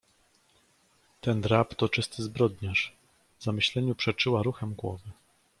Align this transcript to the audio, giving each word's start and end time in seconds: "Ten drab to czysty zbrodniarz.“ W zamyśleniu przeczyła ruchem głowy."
"Ten 1.21 1.41
drab 1.41 1.75
to 1.77 1.89
czysty 1.89 2.23
zbrodniarz.“ 2.23 2.95
W 3.39 3.43
zamyśleniu 3.43 3.95
przeczyła 3.95 4.43
ruchem 4.43 4.73
głowy." 4.73 5.11